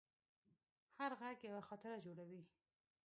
[0.97, 2.43] هر غږ یوه خاطره جوړوي.